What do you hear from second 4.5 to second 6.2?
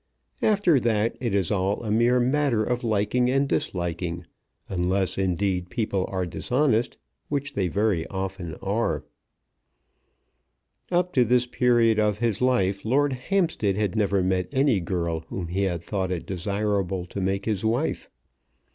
unless, indeed, people